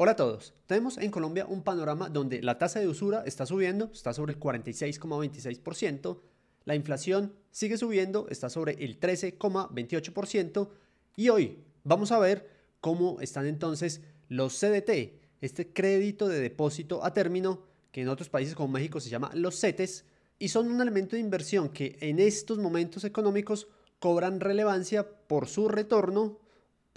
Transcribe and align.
Hola 0.00 0.12
a 0.12 0.16
todos. 0.16 0.54
Tenemos 0.68 0.96
en 0.98 1.10
Colombia 1.10 1.44
un 1.48 1.64
panorama 1.64 2.08
donde 2.08 2.40
la 2.40 2.56
tasa 2.56 2.78
de 2.78 2.86
usura 2.86 3.24
está 3.26 3.46
subiendo, 3.46 3.90
está 3.92 4.14
sobre 4.14 4.34
el 4.34 4.38
46,26%, 4.38 6.20
la 6.66 6.76
inflación 6.76 7.34
sigue 7.50 7.76
subiendo, 7.76 8.28
está 8.30 8.48
sobre 8.48 8.74
el 8.84 9.00
13,28% 9.00 10.68
y 11.16 11.30
hoy 11.30 11.64
vamos 11.82 12.12
a 12.12 12.20
ver 12.20 12.48
cómo 12.80 13.20
están 13.20 13.46
entonces 13.46 14.00
los 14.28 14.56
CDT, 14.60 15.18
este 15.40 15.72
crédito 15.72 16.28
de 16.28 16.38
depósito 16.38 17.04
a 17.04 17.12
término 17.12 17.64
que 17.90 18.02
en 18.02 18.08
otros 18.08 18.28
países 18.28 18.54
como 18.54 18.68
México 18.68 19.00
se 19.00 19.10
llama 19.10 19.32
los 19.34 19.58
CETES 19.58 20.04
y 20.38 20.50
son 20.50 20.70
un 20.70 20.80
elemento 20.80 21.16
de 21.16 21.22
inversión 21.22 21.70
que 21.70 21.98
en 22.00 22.20
estos 22.20 22.58
momentos 22.58 23.02
económicos 23.02 23.66
cobran 23.98 24.38
relevancia 24.38 25.10
por 25.26 25.48
su 25.48 25.66
retorno 25.66 26.38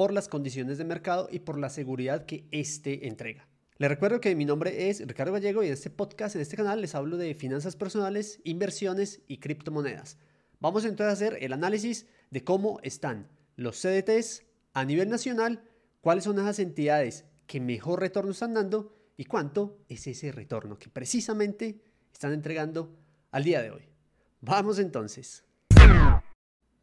por 0.01 0.13
las 0.13 0.27
condiciones 0.27 0.79
de 0.79 0.83
mercado 0.83 1.29
y 1.31 1.41
por 1.41 1.59
la 1.59 1.69
seguridad 1.69 2.25
que 2.25 2.47
éste 2.49 3.07
entrega. 3.07 3.47
Les 3.77 3.87
recuerdo 3.87 4.19
que 4.19 4.33
mi 4.33 4.45
nombre 4.45 4.89
es 4.89 5.05
Ricardo 5.07 5.31
Gallego 5.31 5.61
y 5.61 5.67
en 5.67 5.73
este 5.73 5.91
podcast, 5.91 6.35
en 6.35 6.41
este 6.41 6.57
canal, 6.57 6.81
les 6.81 6.95
hablo 6.95 7.17
de 7.17 7.35
finanzas 7.35 7.75
personales, 7.75 8.41
inversiones 8.43 9.21
y 9.27 9.37
criptomonedas. 9.37 10.17
Vamos 10.59 10.85
entonces 10.85 11.11
a 11.11 11.13
hacer 11.13 11.37
el 11.43 11.53
análisis 11.53 12.07
de 12.31 12.43
cómo 12.43 12.79
están 12.81 13.29
los 13.57 13.79
CDTs 13.79 14.43
a 14.73 14.85
nivel 14.85 15.07
nacional, 15.07 15.69
cuáles 16.01 16.23
son 16.23 16.39
esas 16.39 16.57
entidades 16.57 17.25
que 17.45 17.59
mejor 17.59 17.99
retorno 17.99 18.31
están 18.31 18.55
dando 18.55 18.95
y 19.17 19.25
cuánto 19.25 19.85
es 19.87 20.07
ese 20.07 20.31
retorno 20.31 20.79
que 20.79 20.89
precisamente 20.89 21.79
están 22.11 22.33
entregando 22.33 22.97
al 23.29 23.43
día 23.43 23.61
de 23.61 23.69
hoy. 23.69 23.83
Vamos 24.39 24.79
entonces. 24.79 25.43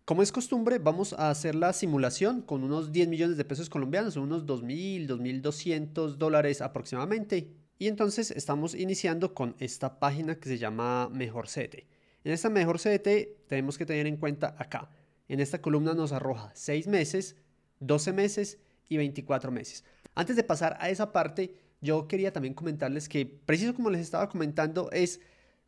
Como 0.08 0.22
es 0.22 0.32
costumbre, 0.32 0.78
vamos 0.78 1.12
a 1.12 1.28
hacer 1.28 1.54
la 1.54 1.74
simulación 1.74 2.40
con 2.40 2.64
unos 2.64 2.92
10 2.92 3.08
millones 3.08 3.36
de 3.36 3.44
pesos 3.44 3.68
colombianos, 3.68 4.16
unos 4.16 4.46
2.000, 4.46 5.06
2.200 5.06 6.16
dólares 6.16 6.62
aproximadamente. 6.62 7.50
Y 7.78 7.88
entonces 7.88 8.30
estamos 8.30 8.74
iniciando 8.74 9.34
con 9.34 9.54
esta 9.58 9.98
página 10.00 10.36
que 10.36 10.48
se 10.48 10.56
llama 10.56 11.10
Mejor 11.10 11.46
CDT. 11.46 11.84
En 12.24 12.32
esta 12.32 12.48
Mejor 12.48 12.78
CDT 12.78 13.48
tenemos 13.48 13.76
que 13.76 13.84
tener 13.84 14.06
en 14.06 14.16
cuenta 14.16 14.56
acá. 14.58 14.88
En 15.28 15.40
esta 15.40 15.60
columna 15.60 15.92
nos 15.92 16.12
arroja 16.12 16.52
6 16.54 16.86
meses, 16.86 17.36
12 17.80 18.14
meses 18.14 18.58
y 18.88 18.96
24 18.96 19.52
meses. 19.52 19.84
Antes 20.14 20.36
de 20.36 20.42
pasar 20.42 20.78
a 20.80 20.88
esa 20.88 21.12
parte, 21.12 21.52
yo 21.82 22.08
quería 22.08 22.32
también 22.32 22.54
comentarles 22.54 23.10
que, 23.10 23.26
preciso 23.26 23.74
como 23.74 23.90
les 23.90 24.00
estaba 24.00 24.30
comentando, 24.30 24.90
es 24.90 25.20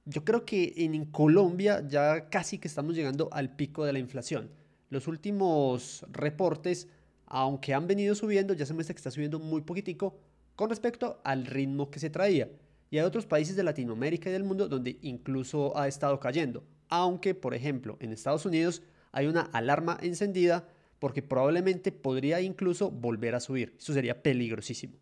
yo 0.05 0.25
creo 0.25 0.45
que 0.45 0.73
en 0.77 1.05
Colombia 1.07 1.85
ya 1.87 2.29
casi 2.29 2.59
que 2.59 2.69
estamos 2.69 2.95
llegando 2.95 3.29
al 3.33 3.55
pico 3.55 3.85
de 3.85 3.93
la 3.93 3.99
inflación. 3.99 4.51
Los 4.89 5.07
últimos 5.07 6.05
reportes, 6.11 6.89
aunque 7.27 7.75
han 7.75 7.87
venido 7.87 8.15
subiendo, 8.15 8.55
ya 8.55 8.67
se 8.67 8.75
muestra 8.75 8.95
que 8.95 8.99
está 8.99 9.11
subiendo 9.11 9.39
muy 9.39 9.61
poquitico 9.63 10.19
con 10.57 10.69
respecto 10.69 11.21
al 11.25 11.47
ritmo 11.47 11.91
que 11.91 12.01
se 12.01 12.11
traía. 12.11 12.51
Y 12.91 12.99
hay 12.99 13.05
otros 13.05 13.27
países 13.27 13.55
de 13.55 13.63
Latinoamérica 13.63 14.29
y 14.29 14.33
del 14.33 14.43
mundo 14.43 14.69
donde 14.69 14.99
incluso 15.03 15.77
ha 15.79 15.87
estado 15.87 16.19
cayendo. 16.19 16.65
Aunque, 16.89 17.35
por 17.35 17.55
ejemplo, 17.55 17.97
en 18.01 18.13
Estados 18.13 18.45
Unidos 18.47 18.83
hay 19.13 19.27
una 19.27 19.43
alarma 19.43 19.97
encendida 20.03 20.67
porque 20.99 21.23
probablemente 21.23 21.93
podría 21.93 22.41
incluso 22.41 22.91
volver 22.91 23.35
a 23.35 23.41
subir. 23.41 23.77
Eso 23.79 23.93
sería 23.93 24.23
peligrosísimo. 24.23 24.99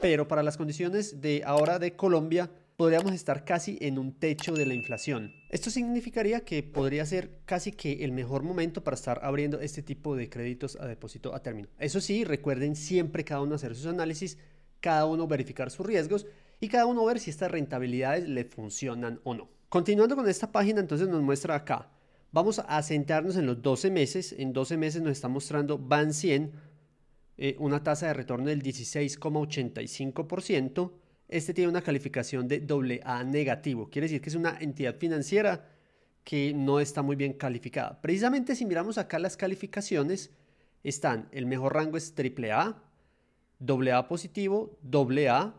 Pero 0.00 0.28
para 0.28 0.42
las 0.42 0.56
condiciones 0.56 1.20
de 1.20 1.42
ahora 1.44 1.78
de 1.78 1.96
Colombia, 1.96 2.50
podríamos 2.80 3.12
estar 3.12 3.44
casi 3.44 3.76
en 3.82 3.98
un 3.98 4.14
techo 4.14 4.54
de 4.54 4.64
la 4.64 4.72
inflación. 4.72 5.34
Esto 5.50 5.68
significaría 5.68 6.46
que 6.46 6.62
podría 6.62 7.04
ser 7.04 7.42
casi 7.44 7.72
que 7.72 8.04
el 8.04 8.12
mejor 8.12 8.42
momento 8.42 8.82
para 8.82 8.94
estar 8.94 9.20
abriendo 9.22 9.60
este 9.60 9.82
tipo 9.82 10.16
de 10.16 10.30
créditos 10.30 10.78
a 10.80 10.86
depósito 10.86 11.34
a 11.34 11.42
término. 11.42 11.68
Eso 11.78 12.00
sí, 12.00 12.24
recuerden 12.24 12.76
siempre 12.76 13.22
cada 13.22 13.42
uno 13.42 13.56
hacer 13.56 13.74
sus 13.74 13.84
análisis, 13.84 14.38
cada 14.80 15.04
uno 15.04 15.26
verificar 15.26 15.70
sus 15.70 15.84
riesgos 15.84 16.24
y 16.58 16.68
cada 16.68 16.86
uno 16.86 17.04
ver 17.04 17.20
si 17.20 17.28
estas 17.28 17.50
rentabilidades 17.50 18.26
le 18.26 18.46
funcionan 18.46 19.20
o 19.24 19.34
no. 19.34 19.50
Continuando 19.68 20.16
con 20.16 20.26
esta 20.26 20.50
página, 20.50 20.80
entonces 20.80 21.06
nos 21.06 21.20
muestra 21.20 21.56
acá. 21.56 21.90
Vamos 22.32 22.62
a 22.66 22.82
sentarnos 22.82 23.36
en 23.36 23.44
los 23.44 23.60
12 23.60 23.90
meses. 23.90 24.34
En 24.38 24.54
12 24.54 24.78
meses 24.78 25.02
nos 25.02 25.12
está 25.12 25.28
mostrando 25.28 25.76
BAN 25.76 26.14
100, 26.14 26.52
eh, 27.36 27.56
una 27.58 27.82
tasa 27.82 28.06
de 28.06 28.14
retorno 28.14 28.46
del 28.46 28.62
16,85%. 28.62 30.92
Este 31.30 31.54
tiene 31.54 31.70
una 31.70 31.80
calificación 31.80 32.48
de 32.48 33.00
AA 33.04 33.22
negativo. 33.22 33.88
Quiere 33.88 34.06
decir 34.06 34.20
que 34.20 34.30
es 34.30 34.34
una 34.34 34.58
entidad 34.58 34.96
financiera 34.96 35.64
que 36.24 36.52
no 36.52 36.80
está 36.80 37.02
muy 37.02 37.14
bien 37.14 37.34
calificada. 37.34 38.00
Precisamente 38.00 38.56
si 38.56 38.66
miramos 38.66 38.98
acá 38.98 39.20
las 39.20 39.36
calificaciones, 39.36 40.32
están, 40.82 41.28
el 41.30 41.46
mejor 41.46 41.74
rango 41.74 41.96
es 41.96 42.12
AAA, 42.18 42.82
AA 43.60 44.08
positivo, 44.08 44.76
AA, 44.92 45.54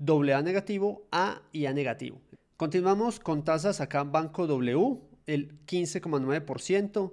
AA 0.00 0.42
negativo, 0.42 1.06
A 1.12 1.42
y 1.52 1.66
A 1.66 1.74
negativo. 1.74 2.18
Continuamos 2.56 3.20
con 3.20 3.44
tasas 3.44 3.82
acá 3.82 4.04
Banco 4.04 4.46
W, 4.46 4.98
el 5.26 5.60
15,9%, 5.66 7.12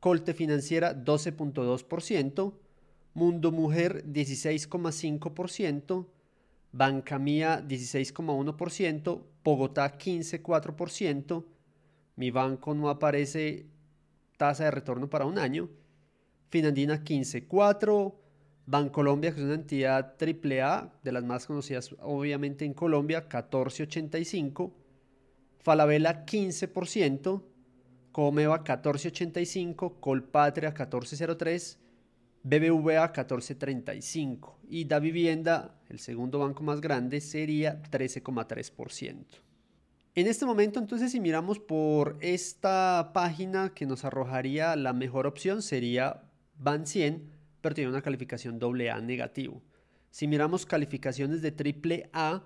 Colte 0.00 0.32
Financiera 0.32 0.96
12,2%, 0.96 2.54
Mundo 3.12 3.52
Mujer 3.52 4.02
16,5%, 4.06 6.06
Banca 6.74 7.20
Mía 7.20 7.62
16,1%, 7.64 9.22
Bogotá 9.44 9.96
15,4%, 9.96 11.44
mi 12.16 12.32
banco 12.32 12.74
no 12.74 12.90
aparece 12.90 13.66
tasa 14.36 14.64
de 14.64 14.72
retorno 14.72 15.08
para 15.08 15.24
un 15.24 15.38
año, 15.38 15.70
Finandina 16.50 17.04
15,4%, 17.04 18.16
Bancolombia, 18.66 19.32
que 19.32 19.40
es 19.40 19.44
una 19.44 19.54
entidad 19.54 20.16
AAA, 20.18 20.94
de 21.04 21.12
las 21.12 21.22
más 21.22 21.46
conocidas 21.46 21.94
obviamente 22.00 22.64
en 22.64 22.74
Colombia, 22.74 23.28
14,85%, 23.28 24.72
Falabella 25.60 26.26
15%, 26.26 27.42
Comeva 28.10 28.64
14,85%, 28.64 30.00
Colpatria 30.00 30.74
14,03%, 30.74 31.76
BBVA 32.46 33.10
14.35 33.10 34.56
y 34.68 34.84
Da 34.84 34.98
Vivienda, 34.98 35.80
el 35.88 35.98
segundo 35.98 36.40
banco 36.40 36.62
más 36.62 36.82
grande, 36.82 37.22
sería 37.22 37.82
13,3%. 37.90 39.24
En 40.14 40.26
este 40.26 40.44
momento, 40.44 40.78
entonces, 40.78 41.12
si 41.12 41.20
miramos 41.20 41.58
por 41.58 42.18
esta 42.20 43.12
página 43.14 43.72
que 43.74 43.86
nos 43.86 44.04
arrojaría 44.04 44.76
la 44.76 44.92
mejor 44.92 45.26
opción 45.26 45.62
sería 45.62 46.20
Ban 46.58 46.86
100, 46.86 47.30
pero 47.62 47.74
tiene 47.74 47.88
una 47.88 48.02
calificación 48.02 48.60
AA 48.62 49.00
negativo. 49.00 49.62
Si 50.10 50.28
miramos 50.28 50.66
calificaciones 50.66 51.40
de 51.40 51.50
triple 51.50 52.10
A, 52.12 52.42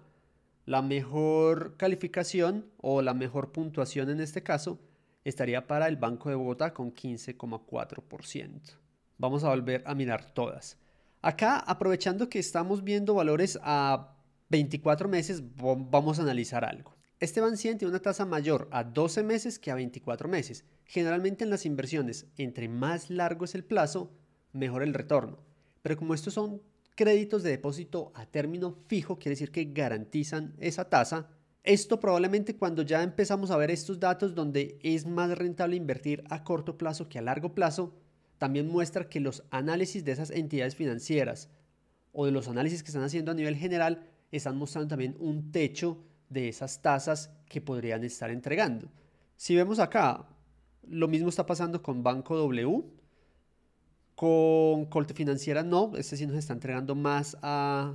la 0.64 0.80
mejor 0.80 1.76
calificación 1.76 2.66
o 2.76 3.02
la 3.02 3.14
mejor 3.14 3.50
puntuación 3.50 4.10
en 4.10 4.20
este 4.20 4.44
caso 4.44 4.78
estaría 5.24 5.66
para 5.66 5.88
el 5.88 5.96
Banco 5.96 6.28
de 6.28 6.36
Bogotá 6.36 6.72
con 6.72 6.94
15,4%. 6.94 8.78
Vamos 9.18 9.42
a 9.42 9.48
volver 9.48 9.82
a 9.84 9.96
mirar 9.96 10.32
todas. 10.32 10.78
Acá, 11.22 11.58
aprovechando 11.58 12.28
que 12.28 12.38
estamos 12.38 12.84
viendo 12.84 13.14
valores 13.14 13.58
a 13.62 14.14
24 14.48 15.08
meses, 15.08 15.42
vamos 15.56 16.18
a 16.18 16.22
analizar 16.22 16.64
algo. 16.64 16.94
Este 17.18 17.40
Ban 17.40 17.56
100 17.56 17.78
tiene 17.78 17.90
una 17.90 18.00
tasa 18.00 18.24
mayor 18.24 18.68
a 18.70 18.84
12 18.84 19.24
meses 19.24 19.58
que 19.58 19.72
a 19.72 19.74
24 19.74 20.28
meses. 20.28 20.64
Generalmente 20.84 21.42
en 21.42 21.50
las 21.50 21.66
inversiones, 21.66 22.26
entre 22.36 22.68
más 22.68 23.10
largo 23.10 23.44
es 23.44 23.56
el 23.56 23.64
plazo, 23.64 24.12
mejor 24.52 24.84
el 24.84 24.94
retorno. 24.94 25.40
Pero 25.82 25.96
como 25.96 26.14
estos 26.14 26.34
son 26.34 26.62
créditos 26.94 27.42
de 27.42 27.50
depósito 27.50 28.12
a 28.14 28.24
término 28.24 28.76
fijo, 28.86 29.18
quiere 29.18 29.30
decir 29.30 29.50
que 29.50 29.64
garantizan 29.64 30.54
esa 30.60 30.88
tasa, 30.88 31.28
esto 31.64 31.98
probablemente 31.98 32.56
cuando 32.56 32.82
ya 32.82 33.02
empezamos 33.02 33.50
a 33.50 33.56
ver 33.56 33.72
estos 33.72 33.98
datos 33.98 34.36
donde 34.36 34.78
es 34.84 35.06
más 35.06 35.36
rentable 35.36 35.74
invertir 35.74 36.22
a 36.30 36.44
corto 36.44 36.78
plazo 36.78 37.08
que 37.08 37.18
a 37.18 37.22
largo 37.22 37.52
plazo, 37.52 37.96
también 38.38 38.68
muestra 38.68 39.08
que 39.08 39.20
los 39.20 39.44
análisis 39.50 40.04
de 40.04 40.12
esas 40.12 40.30
entidades 40.30 40.74
financieras 40.74 41.50
o 42.12 42.26
de 42.26 42.32
los 42.32 42.48
análisis 42.48 42.82
que 42.82 42.88
están 42.88 43.02
haciendo 43.02 43.30
a 43.30 43.34
nivel 43.34 43.56
general 43.56 44.06
están 44.32 44.56
mostrando 44.56 44.88
también 44.88 45.16
un 45.18 45.50
techo 45.50 45.98
de 46.28 46.48
esas 46.48 46.82
tasas 46.82 47.30
que 47.48 47.60
podrían 47.60 48.04
estar 48.04 48.30
entregando. 48.30 48.88
Si 49.36 49.54
vemos 49.54 49.78
acá, 49.78 50.26
lo 50.88 51.08
mismo 51.08 51.28
está 51.28 51.46
pasando 51.46 51.82
con 51.82 52.02
Banco 52.02 52.36
W, 52.36 52.84
con 54.14 54.86
Colte 54.86 55.14
Financiera 55.14 55.62
no, 55.62 55.92
este 55.96 56.16
sí 56.16 56.26
nos 56.26 56.36
está 56.36 56.52
entregando 56.52 56.94
más 56.94 57.36
a, 57.40 57.94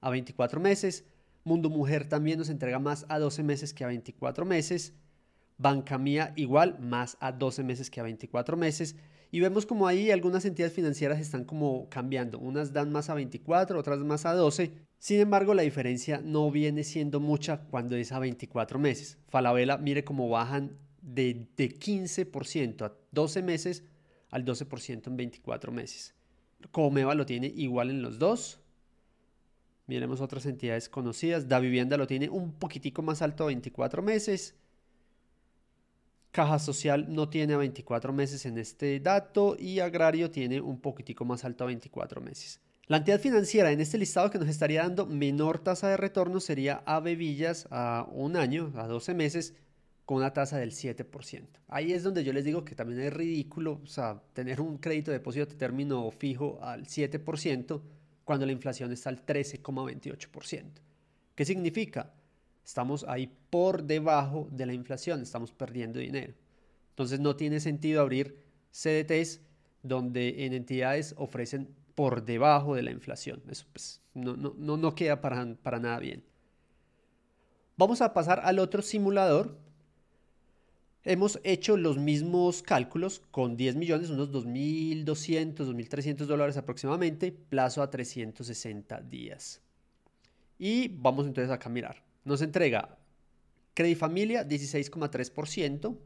a 0.00 0.10
24 0.10 0.60
meses. 0.60 1.04
Mundo 1.44 1.70
Mujer 1.70 2.08
también 2.08 2.38
nos 2.38 2.50
entrega 2.50 2.78
más 2.78 3.04
a 3.08 3.18
12 3.18 3.42
meses 3.42 3.74
que 3.74 3.84
a 3.84 3.88
24 3.88 4.44
meses. 4.44 4.94
Banca 5.58 5.98
Mía 5.98 6.32
igual, 6.36 6.78
más 6.80 7.16
a 7.20 7.32
12 7.32 7.64
meses 7.64 7.90
que 7.90 8.00
a 8.00 8.04
24 8.04 8.56
meses. 8.56 8.96
Y 9.30 9.40
vemos 9.40 9.66
como 9.66 9.86
ahí 9.86 10.10
algunas 10.10 10.44
entidades 10.44 10.74
financieras 10.74 11.18
están 11.18 11.44
como 11.44 11.88
cambiando. 11.88 12.38
Unas 12.38 12.72
dan 12.72 12.92
más 12.92 13.10
a 13.10 13.14
24, 13.14 13.78
otras 13.78 13.98
más 14.00 14.24
a 14.24 14.34
12. 14.34 14.72
Sin 14.98 15.20
embargo, 15.20 15.54
la 15.54 15.62
diferencia 15.62 16.20
no 16.22 16.50
viene 16.50 16.84
siendo 16.84 17.20
mucha 17.20 17.62
cuando 17.64 17.96
es 17.96 18.12
a 18.12 18.18
24 18.18 18.78
meses. 18.78 19.18
Falabella, 19.28 19.78
mire 19.78 20.04
cómo 20.04 20.28
bajan 20.28 20.78
de, 21.02 21.48
de 21.56 21.68
15% 21.70 22.82
a 22.82 22.94
12 23.10 23.42
meses 23.42 23.84
al 24.30 24.44
12% 24.44 25.06
en 25.06 25.16
24 25.16 25.72
meses. 25.72 26.14
Comeva 26.70 27.14
lo 27.14 27.26
tiene 27.26 27.46
igual 27.48 27.90
en 27.90 28.02
los 28.02 28.18
dos. 28.18 28.60
Miremos 29.86 30.20
otras 30.20 30.46
entidades 30.46 30.88
conocidas. 30.88 31.48
Da 31.48 31.60
Vivienda 31.60 31.96
lo 31.96 32.06
tiene 32.06 32.28
un 32.28 32.52
poquitico 32.52 33.02
más 33.02 33.22
alto 33.22 33.44
a 33.44 33.48
24 33.48 34.02
meses. 34.02 34.56
Caja 36.36 36.58
Social 36.58 37.06
no 37.08 37.30
tiene 37.30 37.54
a 37.54 37.56
24 37.56 38.12
meses 38.12 38.44
en 38.44 38.58
este 38.58 39.00
dato 39.00 39.56
y 39.58 39.80
Agrario 39.80 40.30
tiene 40.30 40.60
un 40.60 40.78
poquitico 40.78 41.24
más 41.24 41.46
alto 41.46 41.64
a 41.64 41.68
24 41.68 42.20
meses. 42.20 42.60
La 42.88 42.98
entidad 42.98 43.20
financiera 43.20 43.72
en 43.72 43.80
este 43.80 43.96
listado 43.96 44.30
que 44.30 44.38
nos 44.38 44.50
estaría 44.50 44.82
dando 44.82 45.06
menor 45.06 45.60
tasa 45.60 45.88
de 45.88 45.96
retorno 45.96 46.40
sería 46.40 46.84
Villas 47.02 47.66
a 47.70 48.06
un 48.12 48.36
año, 48.36 48.70
a 48.76 48.86
12 48.86 49.14
meses, 49.14 49.54
con 50.04 50.18
una 50.18 50.34
tasa 50.34 50.58
del 50.58 50.72
7%. 50.72 51.46
Ahí 51.68 51.94
es 51.94 52.02
donde 52.02 52.22
yo 52.22 52.34
les 52.34 52.44
digo 52.44 52.66
que 52.66 52.74
también 52.74 53.00
es 53.00 53.14
ridículo, 53.14 53.80
tener 54.34 54.60
un 54.60 54.76
crédito 54.76 55.12
de 55.12 55.16
depósito 55.16 55.46
de 55.46 55.54
término 55.54 56.10
fijo 56.10 56.58
al 56.60 56.84
7% 56.84 57.80
cuando 58.24 58.44
la 58.44 58.52
inflación 58.52 58.92
está 58.92 59.08
al 59.08 59.24
13,28%. 59.24 60.64
¿Qué 61.34 61.46
significa? 61.46 62.12
Estamos 62.66 63.04
ahí 63.08 63.32
por 63.48 63.84
debajo 63.84 64.48
de 64.50 64.66
la 64.66 64.72
inflación, 64.74 65.22
estamos 65.22 65.52
perdiendo 65.52 66.00
dinero. 66.00 66.34
Entonces 66.90 67.20
no 67.20 67.36
tiene 67.36 67.60
sentido 67.60 68.00
abrir 68.00 68.42
CDTs 68.72 69.40
donde 69.84 70.44
en 70.44 70.52
entidades 70.52 71.14
ofrecen 71.16 71.68
por 71.94 72.24
debajo 72.24 72.74
de 72.74 72.82
la 72.82 72.90
inflación. 72.90 73.40
Eso 73.48 73.66
pues, 73.72 74.00
no, 74.14 74.36
no, 74.36 74.76
no, 74.76 74.94
queda 74.96 75.20
para, 75.20 75.54
para 75.62 75.78
nada 75.78 76.00
bien. 76.00 76.24
Vamos 77.76 78.02
a 78.02 78.12
pasar 78.12 78.40
al 78.42 78.58
otro 78.58 78.82
simulador. 78.82 79.56
Hemos 81.04 81.38
hecho 81.44 81.76
los 81.76 81.98
mismos 81.98 82.62
cálculos 82.62 83.22
con 83.30 83.56
10 83.56 83.76
millones, 83.76 84.10
unos 84.10 84.32
2.200, 84.32 85.54
2.300 85.54 86.16
dólares 86.26 86.56
aproximadamente, 86.56 87.30
plazo 87.30 87.80
a 87.80 87.90
360 87.90 89.02
días. 89.02 89.60
Y 90.58 90.88
vamos 90.88 91.26
entonces 91.26 91.52
acá 91.52 91.68
a 91.68 91.72
mirar. 91.72 92.05
Nos 92.26 92.42
entrega 92.42 92.98
Familia 93.94 94.44
16,3%, 94.44 95.96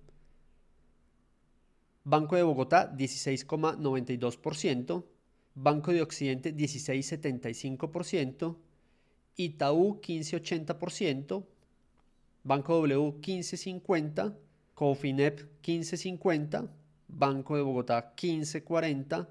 Banco 2.05 2.37
de 2.37 2.43
Bogotá 2.43 2.95
16,92%, 2.95 5.05
Banco 5.55 5.93
de 5.93 6.03
Occidente 6.03 6.55
16,75%, 6.55 8.57
Itaú 9.37 9.99
15,80%, 10.03 11.47
Banco 12.45 12.75
W 12.75 13.15
15,50%, 13.23 14.35
Cofinep 14.75 15.41
15,50%, 15.63 16.69
Banco 17.09 17.57
de 17.57 17.63
Bogotá 17.63 18.15
15,40%, 18.15 19.27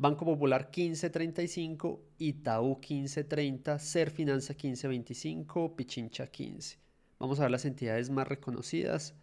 Banco 0.00 0.24
Popular 0.24 0.70
1535, 0.70 2.00
Itaú 2.18 2.76
1530, 2.76 3.80
Serfinanza 3.80 4.52
1525, 4.52 5.74
Pichincha 5.74 6.28
15. 6.28 6.78
Vamos 7.18 7.40
a 7.40 7.42
ver 7.42 7.50
las 7.50 7.64
entidades 7.64 8.08
más 8.08 8.28
reconocidas. 8.28 9.16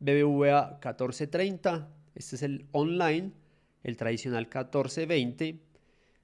BBVA 0.00 0.80
1430, 0.82 1.88
este 2.16 2.34
es 2.34 2.42
el 2.42 2.66
online, 2.72 3.30
el 3.84 3.96
tradicional 3.96 4.46
1420. 4.46 5.60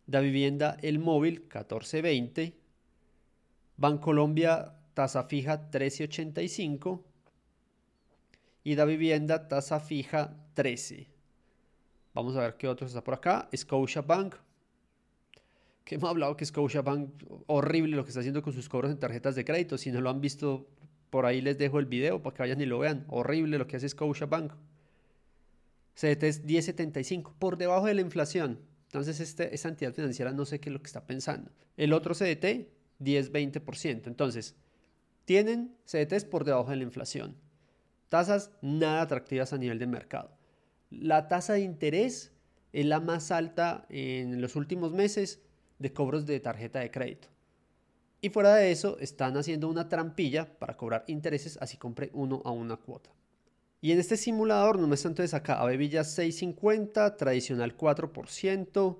Da 0.09 0.19
Vivienda 0.19 0.77
el 0.83 0.99
móvil 0.99 1.43
1420. 1.43 2.55
Bancolombia 3.77 4.75
tasa 4.95 5.23
fija 5.25 5.59
1385 5.59 7.05
y 8.65 8.75
Da 8.75 8.85
Vivienda 8.85 9.47
tasa 9.47 9.79
fija 9.79 10.37
13. 10.55 11.16
Vamos 12.17 12.35
a 12.35 12.41
ver 12.41 12.57
qué 12.57 12.67
otros 12.67 12.93
está 12.93 13.05
por 13.05 13.13
acá. 13.13 13.47
Scotiabank. 13.55 14.37
Que 15.85 15.97
hemos 15.97 16.09
hablado 16.09 16.35
que 16.35 16.47
Scotiabank, 16.47 17.11
horrible 17.47 17.95
lo 17.95 18.05
que 18.05 18.09
está 18.09 18.21
haciendo 18.21 18.41
con 18.41 18.55
sus 18.55 18.71
cobros 18.71 18.91
en 18.91 18.99
tarjetas 18.99 19.35
de 19.35 19.45
crédito. 19.45 19.77
Si 19.77 19.93
no 19.93 20.01
lo 20.01 20.09
han 20.09 20.23
visto, 20.23 20.67
por 21.11 21.27
ahí 21.27 21.43
les 21.43 21.59
dejo 21.59 21.79
el 21.79 21.85
video 21.85 22.23
para 22.23 22.35
que 22.35 22.43
vayan 22.43 22.61
y 22.63 22.65
lo 22.65 22.79
vean. 22.79 23.05
Horrible 23.09 23.59
lo 23.59 23.67
que 23.67 23.77
hace 23.77 23.87
Scotiabank. 23.91 24.55
CDT 25.95 26.23
es 26.23 26.47
10.75, 26.47 27.35
por 27.39 27.59
debajo 27.59 27.85
de 27.85 27.93
la 27.93 28.01
inflación. 28.01 28.61
Entonces, 28.87 29.21
este, 29.21 29.55
esta 29.55 29.69
entidad 29.69 29.93
financiera 29.93 30.33
no 30.33 30.47
sé 30.47 30.59
qué 30.59 30.71
es 30.71 30.73
lo 30.73 30.81
que 30.81 30.87
está 30.87 31.07
pensando. 31.07 31.51
El 31.77 31.93
otro 31.93 32.15
CDT, 32.15 32.71
10-20%. 32.99 34.07
Entonces, 34.07 34.55
tienen 35.27 35.77
CDTs 35.85 36.25
por 36.25 36.45
debajo 36.45 36.71
de 36.71 36.77
la 36.77 36.83
inflación. 36.83 37.37
Tasas 38.09 38.53
nada 38.63 39.03
atractivas 39.03 39.53
a 39.53 39.59
nivel 39.59 39.79
de 39.79 39.87
mercado. 39.87 40.31
La 40.91 41.29
tasa 41.29 41.55
de 41.55 41.61
interés 41.61 42.33
es 42.73 42.87
la 42.87 43.01
más 43.01 43.31
alta 43.31 43.87
en 43.89 44.41
los 44.41 44.57
últimos 44.57 44.93
meses 44.93 45.41
de 45.79 45.93
cobros 45.93 46.27
de 46.27 46.41
tarjeta 46.41 46.81
de 46.81 46.91
crédito. 46.91 47.29
Y 48.21 48.31
fuera 48.31 48.55
de 48.55 48.71
eso, 48.71 48.99
están 48.99 49.37
haciendo 49.37 49.69
una 49.69 49.89
trampilla 49.89 50.59
para 50.59 50.77
cobrar 50.77 51.05
intereses, 51.07 51.59
así 51.61 51.77
compre 51.77 52.11
uno 52.13 52.43
a 52.45 52.51
una 52.51 52.77
cuota. 52.77 53.11
Y 53.81 53.93
en 53.93 53.99
este 53.99 54.17
simulador 54.17 54.79
nos 54.79 54.89
muestra 54.89 55.11
entonces 55.11 55.35
acá 55.35 55.61
a 55.61 55.67
Bebilla 55.67 56.03
650, 56.03 57.17
tradicional 57.17 57.77
4%, 57.77 58.99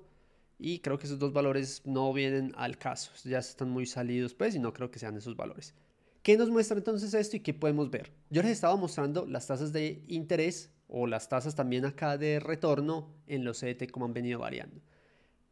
y 0.59 0.79
creo 0.79 0.97
que 0.97 1.05
esos 1.05 1.19
dos 1.19 1.33
valores 1.33 1.81
no 1.85 2.11
vienen 2.13 2.51
al 2.55 2.77
caso, 2.77 3.11
ya 3.25 3.39
están 3.39 3.69
muy 3.69 3.85
salidos 3.85 4.33
pues 4.33 4.55
y 4.55 4.59
no 4.59 4.73
creo 4.73 4.89
que 4.89 4.99
sean 4.99 5.17
esos 5.17 5.35
valores. 5.35 5.75
¿Qué 6.23 6.37
nos 6.37 6.49
muestra 6.49 6.77
entonces 6.77 7.13
esto 7.13 7.37
y 7.37 7.41
qué 7.41 7.53
podemos 7.53 7.89
ver? 7.89 8.11
Yo 8.29 8.41
les 8.41 8.51
estaba 8.51 8.75
mostrando 8.75 9.25
las 9.25 9.47
tasas 9.47 9.71
de 9.71 10.03
interés 10.07 10.71
o 10.87 11.07
las 11.07 11.29
tasas 11.29 11.55
también 11.55 11.85
acá 11.85 12.17
de 12.17 12.39
retorno 12.39 13.09
en 13.27 13.43
los 13.43 13.59
CDT 13.59 13.91
como 13.91 14.05
han 14.05 14.13
venido 14.13 14.39
variando. 14.39 14.81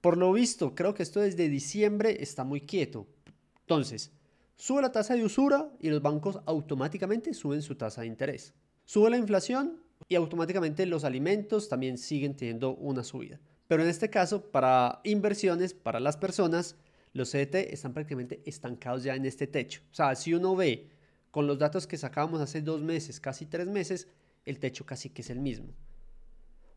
Por 0.02 0.18
lo 0.18 0.32
visto, 0.32 0.76
creo 0.76 0.94
que 0.94 1.04
esto 1.04 1.20
desde 1.20 1.50
diciembre 1.50 2.18
está 2.22 2.44
muy 2.44 2.62
quieto. 2.62 3.08
Entonces, 3.62 4.12
sube 4.56 4.82
la 4.82 4.92
tasa 4.92 5.16
de 5.16 5.24
usura 5.24 5.72
y 5.80 5.90
los 5.90 6.02
bancos 6.02 6.40
automáticamente 6.46 7.34
suben 7.34 7.62
su 7.62 7.76
tasa 7.76 8.02
de 8.02 8.08
interés. 8.08 8.54
Sube 8.86 9.10
la 9.10 9.18
inflación 9.18 9.82
y 10.08 10.16
automáticamente 10.16 10.86
los 10.86 11.04
alimentos 11.04 11.70
también 11.70 11.98
siguen 11.98 12.36
teniendo 12.36 12.76
una 12.76 13.04
subida. 13.04 13.40
Pero 13.68 13.82
en 13.82 13.90
este 13.90 14.10
caso, 14.10 14.44
para 14.44 15.02
inversiones, 15.04 15.74
para 15.74 16.00
las 16.00 16.18
personas, 16.18 16.76
los 17.14 17.32
CDT 17.32 17.56
están 17.74 17.94
prácticamente 17.94 18.42
estancados 18.46 19.04
ya 19.04 19.16
en 19.16 19.26
este 19.26 19.48
techo. 19.48 19.82
O 19.92 19.96
sea, 19.96 20.14
si 20.16 20.34
uno 20.34 20.56
ve 20.56 20.90
con 21.32 21.48
los 21.48 21.58
datos 21.58 21.88
que 21.88 21.98
sacábamos 21.98 22.42
hace 22.42 22.62
dos 22.62 22.82
meses, 22.82 23.20
casi 23.20 23.46
tres 23.46 23.68
meses, 23.68 24.08
el 24.46 24.60
techo 24.60 24.86
casi 24.86 25.10
que 25.10 25.22
es 25.22 25.30
el 25.30 25.40
mismo. 25.40 25.74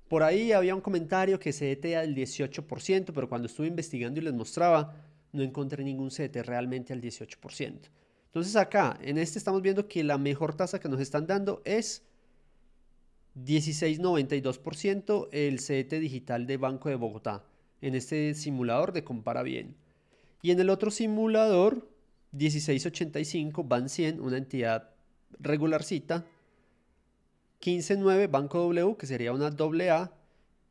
Por 0.09 0.23
ahí 0.23 0.53
había 0.53 0.75
un 0.75 0.81
comentario 0.81 1.39
que 1.39 1.53
CDT 1.53 1.97
al 1.97 2.15
18%, 2.15 3.13
pero 3.15 3.29
cuando 3.29 3.47
estuve 3.47 3.67
investigando 3.67 4.21
y 4.21 4.25
les 4.25 4.33
mostraba, 4.33 4.97
no 5.33 5.43
encontré 5.43 5.85
ningún 5.85 6.11
CDT 6.11 6.37
realmente 6.45 6.93
al 6.93 7.03
18%. 7.03 7.91
Entonces 8.27 8.57
acá, 8.57 8.99
en 9.03 9.19
este 9.19 9.39
estamos 9.39 9.63
viendo 9.63 9.87
que 9.87 10.03
la 10.05 10.19
mejor 10.19 10.55
tasa 10.55 10.81
que 10.81 10.89
nos 10.89 11.01
están 11.01 11.27
dando 11.27 11.61
es 11.65 12.05
16,92% 13.45 15.29
el 15.33 15.59
CDT 15.59 16.01
digital 16.01 16.47
de 16.47 16.57
Banco 16.57 16.89
de 16.89 16.95
Bogotá, 16.97 17.45
en 17.81 17.95
este 17.95 18.35
simulador 18.35 18.93
de 18.93 19.05
Compara 19.05 19.43
Bien. 19.43 19.77
Y 20.43 20.51
en 20.51 20.61
el 20.61 20.71
otro 20.71 20.91
simulador, 20.91 21.89
1685, 22.33 23.65
Ban 23.65 23.89
100, 23.89 24.21
una 24.21 24.39
entidad 24.39 24.91
regularcita, 25.39 26.27
15.9 27.61 28.31
Banco 28.31 28.59
W, 28.59 28.97
que 28.97 29.07
sería 29.07 29.33
una 29.33 29.51
doble 29.51 29.91
A, 29.91 30.13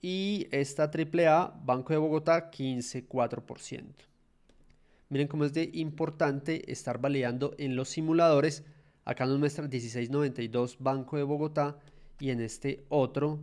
y 0.01 0.47
esta 0.51 0.89
triple 0.91 1.27
A, 1.27 1.53
Banco 1.63 1.93
de 1.93 1.99
Bogotá, 1.99 2.49
15.4%. 2.51 3.83
Miren 5.09 5.27
cómo 5.27 5.45
es 5.45 5.53
de 5.53 5.69
importante 5.73 6.71
estar 6.71 6.99
validando 6.99 7.55
en 7.57 7.75
los 7.75 7.89
simuladores. 7.89 8.63
Acá 9.05 9.25
nos 9.25 9.39
muestra 9.39 9.63
1692 9.63 10.77
Banco 10.79 11.17
de 11.17 11.23
Bogotá 11.23 11.77
y 12.19 12.29
en 12.29 12.41
este 12.41 12.85
otro 12.89 13.39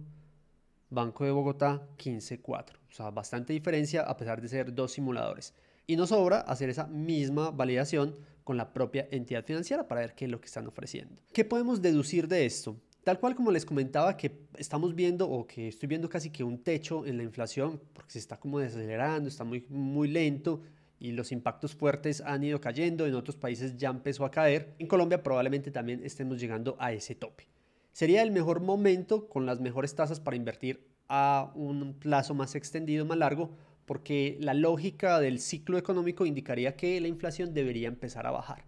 Banco 0.91 1.25
de 1.25 1.31
Bogotá 1.31 1.89
15.4. 1.99 2.73
O 2.91 2.93
sea, 2.93 3.11
bastante 3.11 3.53
diferencia 3.53 4.03
a 4.03 4.17
pesar 4.17 4.41
de 4.43 4.49
ser 4.49 4.75
dos 4.75 4.93
simuladores. 4.93 5.55
Y 5.87 5.97
nos 5.97 6.11
sobra 6.11 6.41
hacer 6.41 6.69
esa 6.69 6.87
misma 6.87 7.51
validación 7.51 8.15
con 8.45 8.57
la 8.59 8.73
propia 8.73 9.09
entidad 9.11 9.45
financiera 9.45 9.89
para 9.89 10.03
ver 10.03 10.15
qué 10.15 10.27
es 10.27 10.31
lo 10.31 10.41
que 10.41 10.47
están 10.47 10.67
ofreciendo. 10.67 11.23
¿Qué 11.33 11.45
podemos 11.45 11.81
deducir 11.81 12.29
de 12.29 12.45
esto? 12.45 12.77
Tal 13.05 13.21
cual 13.21 13.35
como 13.35 13.51
les 13.51 13.67
comentaba 13.67 14.17
que 14.17 14.47
estamos 14.57 14.95
viendo 14.95 15.29
o 15.29 15.47
que 15.47 15.69
estoy 15.69 15.89
viendo 15.89 16.09
casi 16.09 16.31
que 16.31 16.43
un 16.43 16.63
techo 16.63 17.05
en 17.05 17.19
la 17.19 17.23
inflación 17.23 17.79
porque 17.93 18.13
se 18.13 18.19
está 18.19 18.41
como 18.41 18.59
desacelerando, 18.59 19.29
está 19.29 19.45
muy, 19.45 19.67
muy 19.69 20.09
lento 20.09 20.63
y 20.99 21.13
los 21.13 21.31
impactos 21.31 21.75
fuertes 21.75 22.23
han 22.23 22.43
ido 22.45 22.63
cayendo, 22.63 23.07
en 23.07 23.15
otros 23.15 23.37
países 23.37 23.77
ya 23.77 23.91
empezó 23.91 24.25
a 24.25 24.31
caer, 24.31 24.75
en 24.79 24.87
Colombia 24.87 25.23
probablemente 25.23 25.71
también 25.71 26.01
estemos 26.03 26.41
llegando 26.41 26.77
a 26.79 26.95
ese 26.95 27.15
tope. 27.15 27.47
Sería 27.93 28.23
el 28.23 28.31
mejor 28.31 28.61
momento 28.61 29.29
con 29.29 29.45
las 29.45 29.61
mejores 29.61 29.95
tasas 29.95 30.19
para 30.19 30.39
invertir 30.39 30.89
a 31.11 31.53
un 31.55 31.93
plazo 31.99 32.33
más 32.33 32.55
extendido, 32.55 33.05
más 33.05 33.19
largo, 33.19 33.51
porque 33.85 34.39
la 34.41 34.55
lógica 34.55 35.21
del 35.21 35.41
ciclo 35.41 35.77
económico 35.77 36.25
indicaría 36.25 36.75
que 36.75 36.99
la 37.03 37.09
inflación 37.09 37.53
debería 37.53 37.89
empezar 37.89 38.27
a 38.27 38.31
bajar. 38.31 38.65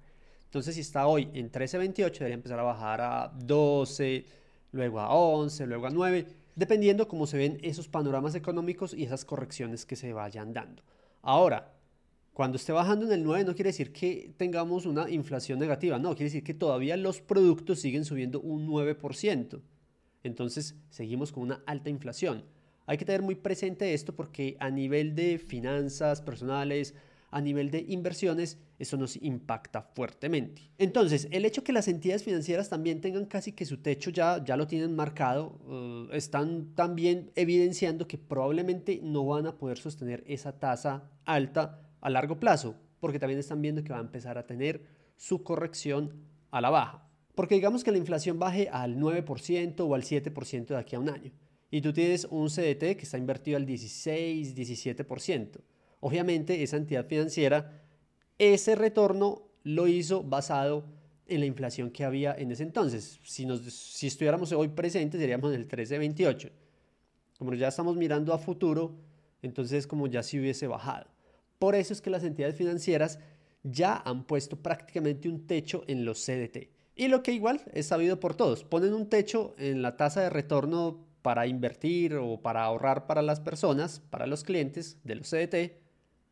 Entonces, 0.47 0.75
si 0.75 0.81
está 0.81 1.07
hoy 1.07 1.29
en 1.35 1.51
13.28, 1.51 2.13
debería 2.19 2.35
empezar 2.35 2.59
a 2.59 2.63
bajar 2.63 3.01
a 3.01 3.33
12, 3.37 4.25
luego 4.73 5.01
a 5.01 5.15
11, 5.15 5.67
luego 5.67 5.87
a 5.87 5.91
9, 5.91 6.27
dependiendo 6.55 7.07
cómo 7.07 7.27
se 7.27 7.37
ven 7.37 7.59
esos 7.63 7.89
panoramas 7.89 8.35
económicos 8.35 8.95
y 8.95 9.05
esas 9.05 9.25
correcciones 9.25 9.85
que 9.85 9.97
se 9.97 10.13
vayan 10.13 10.53
dando. 10.53 10.83
Ahora, 11.23 11.73
Cuando 12.37 12.57
esté 12.57 12.71
bajando 12.71 13.07
en 13.07 13.13
el 13.13 13.25
9 13.25 13.45
no 13.45 13.55
quiere 13.55 13.71
decir 13.71 13.95
que 13.95 14.35
tengamos 14.37 14.85
una 14.85 15.09
inflación 15.09 15.59
negativa, 15.59 15.99
no, 15.99 16.11
quiere 16.11 16.25
decir 16.25 16.45
que 16.45 16.53
todavía 16.53 16.95
los 16.99 17.23
productos 17.23 17.81
siguen 17.81 18.05
subiendo 18.05 18.43
un 18.43 18.69
9%. 18.69 19.63
Entonces 20.23 20.75
seguimos 20.91 21.33
con 21.33 21.45
una 21.45 21.63
alta 21.65 21.89
inflación. 21.89 22.45
Hay 22.85 22.99
que 22.99 23.07
tener 23.07 23.23
muy 23.23 23.37
presente 23.37 23.95
esto 23.95 24.15
porque 24.15 24.59
a 24.61 24.69
nivel 24.69 25.15
de 25.15 25.39
finanzas 25.39 26.21
personales, 26.21 26.95
a 27.37 27.41
nivel 27.43 27.71
de 27.71 27.85
inversiones, 27.87 28.59
eso 28.79 28.97
nos 28.97 29.17
impacta 29.17 29.83
fuertemente. 29.83 30.71
Entonces, 30.79 31.29
el 31.31 31.45
hecho 31.45 31.63
que 31.63 31.75
las 31.75 31.87
entidades 31.87 32.25
financieras 32.25 32.71
también 32.71 33.03
tengan 33.03 33.27
casi 33.27 33.53
que 33.53 33.67
su 33.67 33.77
techo 33.83 34.09
ya, 34.09 34.43
ya 34.43 34.57
lo 34.57 34.67
tienen 34.67 34.97
marcado, 34.97 35.61
eh, 35.69 36.17
están 36.17 36.75
también 36.75 37.31
evidenciando 37.35 38.09
que 38.09 38.17
probablemente 38.17 39.01
no 39.03 39.27
van 39.27 39.47
a 39.47 39.59
poder 39.59 39.77
sostener 39.77 40.25
esa 40.27 40.59
tasa 40.59 41.11
alta 41.27 41.79
a 42.01 42.09
largo 42.09 42.41
plazo, 42.41 42.75
porque 43.01 43.19
también 43.19 43.39
están 43.39 43.61
viendo 43.61 43.85
que 43.85 43.93
va 43.93 43.99
a 43.99 44.01
empezar 44.01 44.39
a 44.39 44.47
tener 44.47 44.87
su 45.17 45.43
corrección 45.43 46.15
a 46.51 46.63
la 46.63 46.71
baja. 46.71 47.07
Porque 47.35 47.57
digamos 47.57 47.85
que 47.85 47.93
la 47.93 47.99
inflación 47.99 48.39
baje 48.39 48.71
al 48.71 48.97
9% 48.97 49.81
o 49.81 49.95
al 49.95 50.05
7% 50.05 50.69
de 50.69 50.79
aquí 50.79 50.97
a 50.97 51.01
un 51.01 51.11
año 51.11 51.33
y 51.71 51.83
tú 51.83 51.93
tienes 51.93 52.27
un 52.31 52.49
CDT 52.49 52.97
que 52.97 53.03
está 53.03 53.19
invertido 53.19 53.59
al 53.59 53.67
16, 53.67 54.57
17%. 54.57 55.61
Obviamente 56.01 56.63
esa 56.63 56.77
entidad 56.77 57.07
financiera, 57.07 57.83
ese 58.39 58.75
retorno 58.75 59.43
lo 59.63 59.89
hizo 59.89 60.23
basado 60.23 60.85
en 61.27 61.41
la 61.41 61.47
inflación 61.47 61.91
que 61.91 62.05
había 62.05 62.35
en 62.35 62.53
ese 62.53 62.63
entonces. 62.63 63.19
Si, 63.25 63.47
nos, 63.47 63.61
si 63.63 64.07
estuviéramos 64.07 64.53
hoy 64.53 64.69
presentes 64.69 65.21
seríamos 65.21 65.53
en 65.53 65.61
el 65.61 65.69
13.28. 65.69 66.51
Como 67.39 67.55
ya 67.55 67.69
estamos 67.69 67.97
mirando 67.97 68.33
a 68.33 68.39
futuro, 68.39 68.95
entonces 69.43 69.87
como 69.87 70.07
ya 70.07 70.23
si 70.23 70.39
hubiese 70.39 70.67
bajado. 70.67 71.07
Por 71.59 71.75
eso 71.75 71.93
es 71.93 72.01
que 72.01 72.11
las 72.11 72.25
entidades 72.25 72.57
financieras 72.57 73.19
ya 73.63 73.97
han 74.05 74.25
puesto 74.25 74.57
prácticamente 74.57 75.29
un 75.29 75.47
techo 75.47 75.85
en 75.87 76.05
los 76.05 76.25
CDT. 76.25 76.69
Y 76.95 77.09
lo 77.09 77.23
que 77.23 77.33
igual 77.33 77.61
es 77.75 77.87
sabido 77.87 78.21
por 78.21 78.35
todos, 78.35 78.65
ponen 78.65 78.95
un 78.95 79.09
techo 79.09 79.55
en 79.59 79.83
la 79.83 79.97
tasa 79.97 80.23
de 80.23 80.31
retorno 80.31 81.05
para 81.23 81.47
invertir 81.47 82.15
o 82.15 82.41
para 82.41 82.65
ahorrar 82.65 83.07
para 83.07 83.21
las 83.21 83.41
personas, 83.41 84.01
para 84.01 84.27
los 84.27 84.45
clientes 84.45 84.99
de 85.05 85.17
los 85.17 85.29
CDT, 85.29 85.86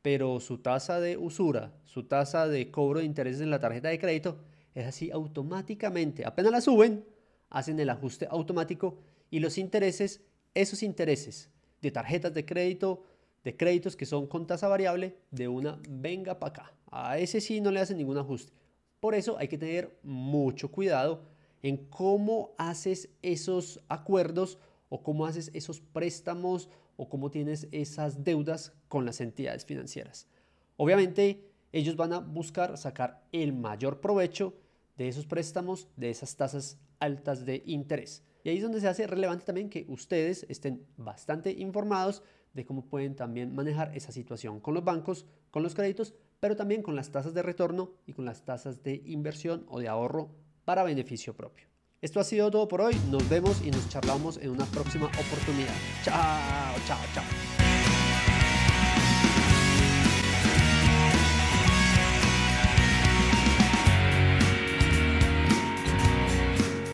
pero 0.04 0.38
su 0.38 0.58
tasa 0.58 1.00
de 1.00 1.16
usura, 1.16 1.72
su 1.86 2.02
tasa 2.02 2.46
de 2.46 2.70
cobro 2.70 2.98
de 2.98 3.06
intereses 3.06 3.40
en 3.40 3.48
la 3.48 3.58
tarjeta 3.58 3.88
de 3.88 3.98
crédito 3.98 4.36
es 4.74 4.84
así 4.84 5.10
automáticamente. 5.10 6.26
Apenas 6.26 6.52
la 6.52 6.60
suben, 6.60 7.06
hacen 7.48 7.80
el 7.80 7.88
ajuste 7.88 8.28
automático 8.30 8.98
y 9.30 9.38
los 9.38 9.56
intereses, 9.56 10.20
esos 10.52 10.82
intereses 10.82 11.48
de 11.80 11.90
tarjetas 11.90 12.34
de 12.34 12.44
crédito, 12.44 13.02
de 13.44 13.56
créditos 13.56 13.96
que 13.96 14.04
son 14.04 14.26
con 14.26 14.46
tasa 14.46 14.68
variable, 14.68 15.16
de 15.30 15.48
una 15.48 15.80
venga 15.88 16.38
para 16.38 16.50
acá. 16.50 16.72
A 16.90 17.16
ese 17.16 17.40
sí 17.40 17.62
no 17.62 17.70
le 17.70 17.80
hacen 17.80 17.96
ningún 17.96 18.18
ajuste. 18.18 18.52
Por 19.00 19.14
eso 19.14 19.38
hay 19.38 19.48
que 19.48 19.56
tener 19.56 19.98
mucho 20.02 20.70
cuidado 20.70 21.22
en 21.62 21.78
cómo 21.78 22.54
haces 22.58 23.08
esos 23.22 23.80
acuerdos 23.88 24.58
o 24.90 25.02
cómo 25.02 25.24
haces 25.24 25.50
esos 25.54 25.80
préstamos 25.80 26.68
o 26.98 27.08
cómo 27.08 27.30
tienes 27.30 27.68
esas 27.72 28.22
deudas 28.22 28.74
con 28.94 29.04
las 29.04 29.20
entidades 29.20 29.64
financieras. 29.64 30.28
Obviamente 30.76 31.50
ellos 31.72 31.96
van 31.96 32.12
a 32.12 32.20
buscar 32.20 32.78
sacar 32.78 33.24
el 33.32 33.52
mayor 33.52 34.00
provecho 34.00 34.54
de 34.96 35.08
esos 35.08 35.26
préstamos, 35.26 35.88
de 35.96 36.10
esas 36.10 36.36
tasas 36.36 36.78
altas 37.00 37.44
de 37.44 37.64
interés. 37.66 38.22
Y 38.44 38.50
ahí 38.50 38.58
es 38.58 38.62
donde 38.62 38.80
se 38.80 38.86
hace 38.86 39.08
relevante 39.08 39.44
también 39.44 39.68
que 39.68 39.84
ustedes 39.88 40.46
estén 40.48 40.86
bastante 40.96 41.50
informados 41.50 42.22
de 42.52 42.64
cómo 42.64 42.86
pueden 42.86 43.16
también 43.16 43.52
manejar 43.52 43.90
esa 43.96 44.12
situación 44.12 44.60
con 44.60 44.74
los 44.74 44.84
bancos, 44.84 45.26
con 45.50 45.64
los 45.64 45.74
créditos, 45.74 46.14
pero 46.38 46.54
también 46.54 46.80
con 46.80 46.94
las 46.94 47.10
tasas 47.10 47.34
de 47.34 47.42
retorno 47.42 47.94
y 48.06 48.12
con 48.12 48.24
las 48.24 48.44
tasas 48.44 48.84
de 48.84 49.02
inversión 49.06 49.66
o 49.66 49.80
de 49.80 49.88
ahorro 49.88 50.30
para 50.64 50.84
beneficio 50.84 51.34
propio. 51.34 51.66
Esto 52.00 52.20
ha 52.20 52.24
sido 52.24 52.48
todo 52.48 52.68
por 52.68 52.80
hoy, 52.80 52.94
nos 53.10 53.28
vemos 53.28 53.60
y 53.60 53.72
nos 53.72 53.88
charlamos 53.88 54.36
en 54.36 54.50
una 54.50 54.66
próxima 54.66 55.06
oportunidad. 55.06 55.74
Chao, 56.04 56.76
chao, 56.86 57.00
chao. 57.12 57.24